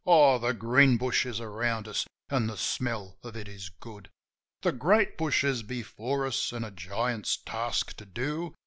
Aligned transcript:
Oh, 0.03 0.39
the 0.39 0.53
green 0.55 0.97
bush 0.97 1.27
is 1.27 1.39
around 1.39 1.87
us, 1.87 2.07
and 2.27 2.49
the 2.49 2.57
smell 2.57 3.19
of 3.21 3.35
it 3.35 3.47
is 3.47 3.69
good. 3.69 4.09
The 4.63 4.71
great 4.71 5.15
bush 5.15 5.43
is 5.43 5.61
before 5.61 6.25
us, 6.25 6.51
and 6.51 6.65
a 6.65 6.71
giant's 6.71 7.37
task 7.37 7.93
to 7.97 8.05
do. 8.07 8.55